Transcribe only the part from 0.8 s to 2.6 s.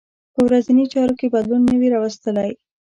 چارو کې بدلون نه وي راوستلی.